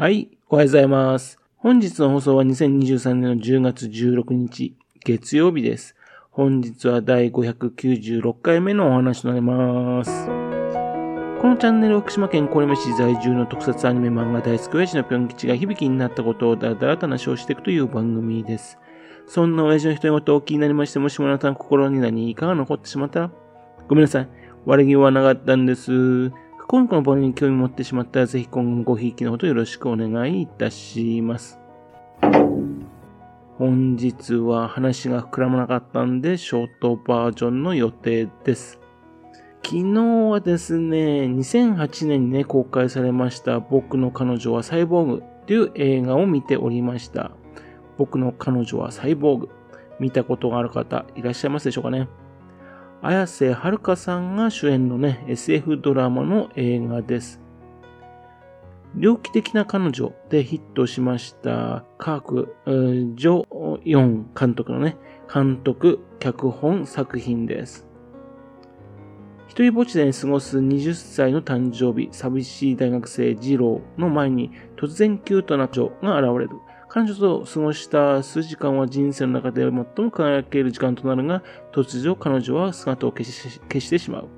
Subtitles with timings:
[0.00, 1.38] はい、おはようございます。
[1.58, 5.94] 本日の放送は2023年の10月16日、月曜日です。
[6.30, 10.24] 本日は第596回目のお話となります。
[10.24, 10.32] こ
[11.48, 18.78] のチャンネルは福島県郡山市在住の特撮アニメ漫画大好き親父のぴょん吉が響きになったことをだらだらと話をしていくという番組です。
[19.26, 23.30] そんな親父の一言を気になりまして、もしもあなたの心に何かが残ってしまったら、
[23.86, 24.28] ごめんなさい。
[24.64, 26.32] 悪気はなかったんです。
[26.70, 31.58] 今回の番組に興味持ってしまったら、ぜひ今後もごひいきのほどよろしくお願いいたします。
[33.58, 38.78] 本日は話が膨らまなかったんで、ショートバージョンの予定です。
[39.64, 47.32] 昨日はですね、2008年にね、公開されました、僕の彼女はサイボーグという映画を見ておりました。
[47.98, 49.48] 僕の彼女はサイボーグ。
[49.98, 52.06] 見たことがある方いらっしゃいますでしょうかね？
[53.02, 57.40] 綾瀬はるかさんが主演のね、SF ドラマの映画です。
[58.94, 62.56] 猟奇的な彼女でヒットしました、カーク、
[63.16, 64.98] ジョ・ヨン監督のね、
[65.32, 67.86] 監督、脚本作品です。
[69.48, 76.50] 一人ぼっちで過ごす20歳の誕生日、寂しい大学生ジローの前に突然キュートな女が現れる。
[76.92, 81.40] 彼女と過ごした数時間は人生の中で最も輝ける時間となるが、
[81.72, 84.28] 突如彼女は姿を消し消してしまう。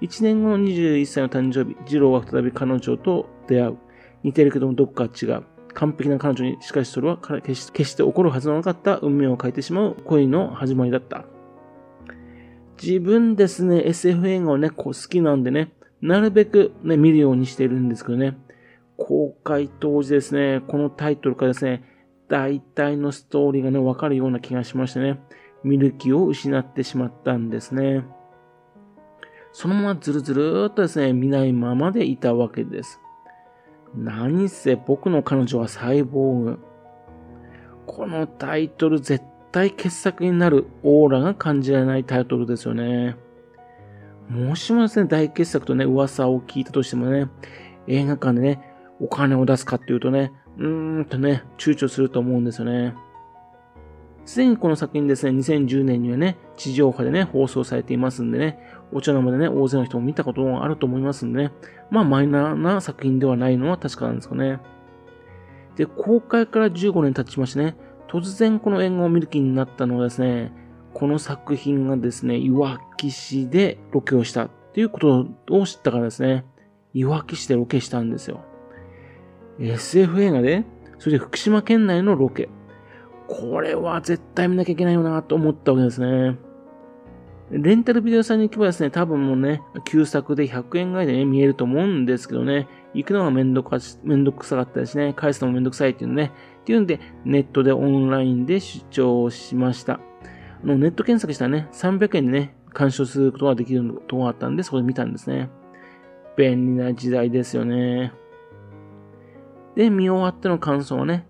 [0.00, 3.78] 1年後の21歳の誕生日、ジローは再び彼女と出会う。
[4.22, 5.42] 似てるけどもどこか違う。
[5.74, 11.24] 完璧な彼女に、しかしそれは決して起こるはずのなかった運命を変えてしまう恋の始まりだった。
[12.80, 18.38] 自分ですね、SF 映画をね、こう好きなんでね、なるべくね、見るようにしているんですけどね、
[18.98, 21.84] 公開当時ですね、このタイトルからですね、
[22.28, 25.20] 大体のストーリーがね、わかるような気がしましてね、
[25.64, 28.04] 見る気を失ってしまったんですね。
[29.52, 33.00] そのままずるずるっとですね、見ないままでいたわけです。
[33.94, 36.58] 何せ僕の彼女はサイボーグ。
[37.86, 43.16] このタイトル絶対傑作になるオーラが感じられないタイトルですよね。
[44.28, 47.28] もしもですね、大傑作とね、噂を聞いたとしてもね、
[47.86, 52.94] 映画館でね、お金を出すかっていうとね、うーんとね、躊躇すると思うんですよね。
[54.24, 58.58] すでにこの作品ですね、2010年にはね、地上波でね、放送されていますんでね、
[58.92, 61.52] お茶の間でね、大勢の人も見たことがあると思いますんでね、
[61.90, 64.60] まあマイナーな作品ではないのは確かなんですよね。
[65.76, 67.76] で、公開から15年経ちましてね、
[68.08, 70.52] 突然この映画を見る気になったのはですね、
[70.92, 76.44] この作品がですね、いわき市でロケをしたっていうことを知ったからですね、
[76.92, 78.42] いわき市でロケしたんですよ。
[79.60, 80.64] SF 映画で、
[80.98, 82.48] それで福島県内のロケ。
[83.26, 86.38] これは絶対見なきゃいけないよなと思ったわけですね。
[87.50, 99.94] レンタルビデオ屋さんに行けばですね、多分もうね、旧作で100円ぐらいでね、見えると思うんですけどね、行くのがめんどくさめんどくさかったですね、返すのもめんどくさいっていうのね、っていうんで、ネットでオンラインで視聴しました。
[99.94, 105.48] あのネット検索したらね、300円でね、鑑賞することができるとこあったんで、そこで見たんですね。
[106.36, 108.12] 便利な時代ですよね。
[109.78, 111.24] で、見終わっての感想はね、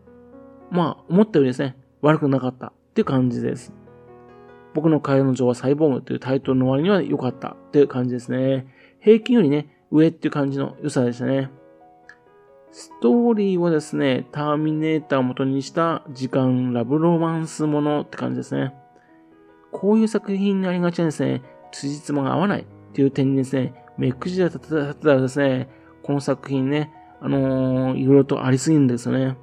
[0.71, 3.75] まあ、思ったよりですね、悪くなかったっていう感じです。
[4.73, 8.67] 僕の彼女はサイボーグというタイトルの割には良かったっていう感じですね。
[9.01, 11.51] 平均よりね、上っていう感じの良さでしたね。
[12.71, 18.73] ストーリーはですね、ターミネーターを元にした時間ラブロマンスものって感じですね。
[19.73, 24.59] こういう作品にありがちなですね、辻褄が合わないっていう点にですね、目くじら立
[24.95, 25.69] てたらですね、
[26.03, 29.37] この作品ね、あのー、いろいろとありすぎるんですよね。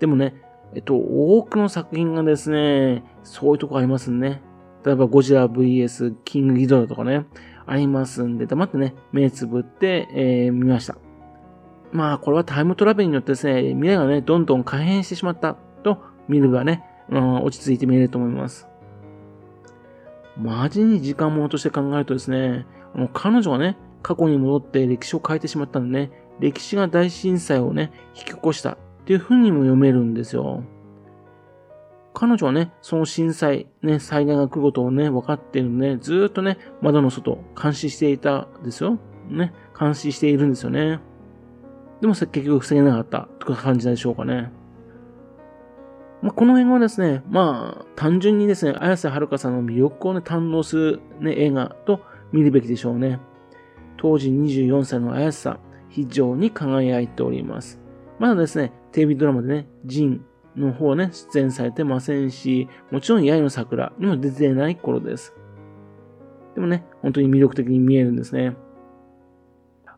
[0.00, 0.34] でもね、
[0.74, 4.42] えっと、多くの作品がですね、そういうとこありますんね。
[4.84, 7.26] 例えば、ゴジラ VS キングギドラとかね、
[7.66, 10.96] ありますんで、黙ってね、目つぶって、えー、見ました。
[11.92, 18.66] まあ、これはタイムトラベルによってですね、未来がね、どんどん改変してしまったと見ればね、うん、落ち着いて見れると思います。
[20.36, 30.62] マジに時間ものとして考えるとですね、もう彼女がね、過去に戻って歴史を変えてしまったんでね、歴史が大震災をね、引き起こしたっていう風にも読めるんですよ。
[32.14, 38.98] 彼女はね、その震災、ね、災害が来ることをね、分かっているので、ずっとね、窓の外、監視していたんですよ。
[39.28, 41.00] ね、監視しているんですよね。
[42.00, 44.50] でも結局防げなかったとか感じでしょうかね。
[46.20, 52.00] まあ、この映画はですね、まあ、単純にですね、綾瀬はるかさんの魅力をね、堪能する、ね、映画と
[52.30, 53.18] 見るべきでしょうね。
[53.96, 55.58] 当時24歳の綾瀬さん、
[55.92, 57.78] 非常に輝いております。
[58.18, 60.24] まだですね、テレビドラマでね、ジン
[60.56, 65.34] の方ね、出演されてませんし、もちろん八重の桜にも出てない頃です。
[66.54, 68.56] でもね、本当に魅力的に見えるんですね。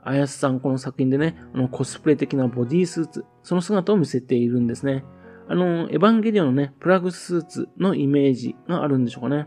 [0.02, 5.04] 綾瀬さんこの作品でね、あのコスプレ的なボディースーツ、その姿を見せているんですね。
[5.48, 9.46] あの、エヴァンゲリオンのね、プラグスーツのイメージがあるんでしょうかね。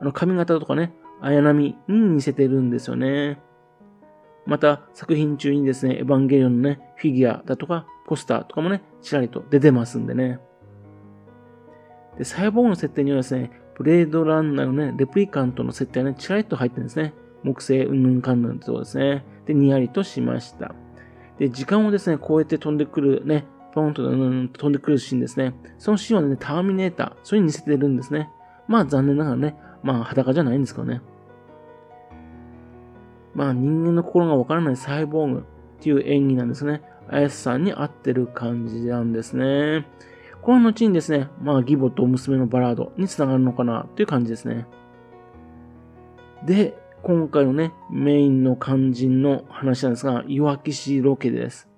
[0.00, 3.40] あの髪型とかね、綾波に似せてるんですよね。
[4.50, 10.40] また、作品中にですね、エヴァンゲリオンのね、フィギュアだとか、ポスターとかもね、ちらりと出てますんでね。
[12.18, 17.14] で、サイボーグの設定にはですね、ブレードランナーのね、レプリカントの設定がね、ちらりと入ってるんですね。
[17.44, 19.24] 木星うんぬんかんぬんってそうですね。
[19.46, 20.74] で、にやりとしました。
[21.38, 25.54] で、時間をですね、こうやって飛んでくるね、ポンと、飛んでくるシーンですね。
[25.78, 28.28] そのシーンはね、ターミネーター、それに似せてるんですね。
[28.66, 29.54] まあ残念ながらね、
[29.84, 31.02] まあ裸じゃないんですけどね。
[33.34, 35.40] まあ人間の心がわからないサイボーグ
[35.78, 36.82] っていう演技なんですね。
[37.08, 39.86] あやさんに合ってる感じなんですね。
[40.42, 44.66] この後にですね、まあ義母と娘のバラードにつながるのかなという感じですね。
[46.46, 51.68] で、今回のね、メインの肝心の話なんですが、いわき市ロケです。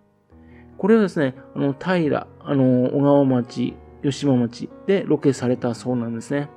[0.79, 6.49] これはですね、あの、平、あの、小川町、吉間町でロケされたそうなんですね。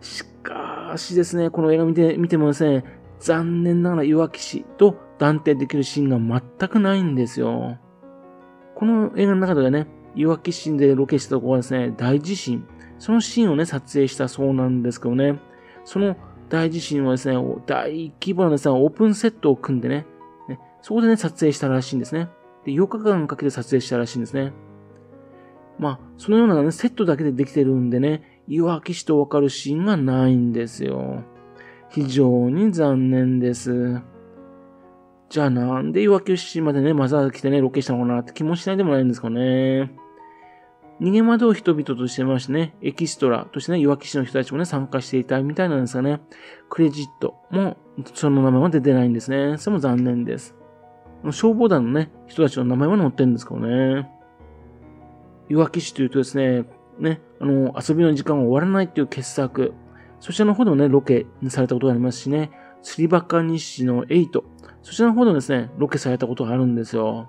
[0.00, 2.84] しかしですね、この映画見て、見てもですね、
[3.22, 7.78] 残念ながらいわき市と断定できるシーンが全くないんですよ。
[8.74, 9.86] この映画の中ではね、
[10.16, 12.66] いわき市でロケしたところはですね、大地震。
[12.98, 15.38] そのシーンをね、撮影したそうなんですけどね、
[15.84, 16.16] その
[16.48, 20.04] 大地震はですね、大規模なですね、オープンセットを組んでね、
[20.48, 22.28] ねそこでね、撮影したらしいんですね。
[22.64, 24.52] で、8日間かけて撮影したらしいんですね。
[25.78, 31.22] まあ、そのようなね、セットだけでできてるんでね、いわき市とわかるシーンがないんですよ。
[31.92, 34.00] 非常に残念です。
[35.28, 39.90] じゃあなんでいわき市までね、わざわざ来てね、ロケしたのかなって気もしないでもないんですかね。
[41.00, 46.20] 逃げ惑う人々としてましてね、エキストラとしてね、いわき市の人たちもね、参加していたみたいなんですがね、
[46.70, 47.76] クレジットも、
[48.14, 49.58] その名前は出てないんですね。
[49.58, 50.54] それも残念です。
[51.30, 54.08] 消防団のね、人たちの名前は載ってるんですけどね。
[55.50, 56.64] いわき市というとですね、
[56.98, 59.74] ね、あの、遊びの時間が終わらないっていう傑作。
[60.22, 64.40] そちらの方でもね、ロケされたことがありますしね、釣りバカ日誌の8。
[64.80, 67.28] そちらの方でもですね、ロケされたことがあるんですよ。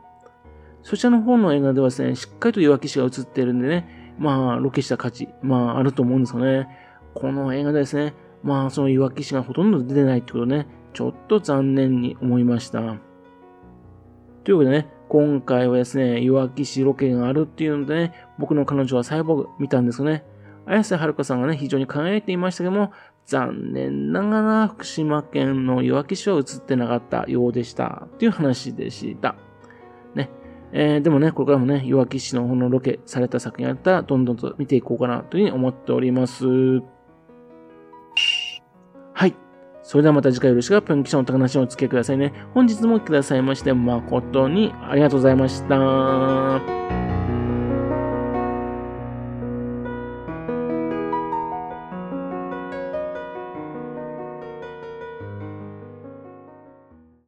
[0.83, 6.67] そちらの方の映画ではですね、しっかりといわき市が映ってるんでね、まあ、ロケした価値、まあ、あると思うんですよね。
[7.15, 8.13] この映画でですね、
[8.43, 12.97] まあ、そのいわき市がほとんど出てないってことね、ちょっと残念に思いました。
[14.43, 20.23] というわけでね、今回はですね、いわき市ロケがあるっていうのでね、僕の彼女はサイボーグ見たんですよね。
[20.65, 22.91] 綾瀬はるかさんがね、非常に輝いていましたけども、
[23.25, 28.07] 残念ながら福島県のいわき市は映ってなかったようでした。
[28.19, 29.35] という話でした。
[30.15, 30.29] ね。
[30.71, 36.45] えー、でもね、これからもね、いわき市の方のロケされた作品あったら、どんどんと見ていこうかなというふうに思っております。
[39.13, 39.35] はい。
[39.83, 42.33] それではまた次回よろしくぴょん記者の高梨をお付き合いくださいね。
[42.53, 47.02] 本日もくださいまして誠にありがとうございました。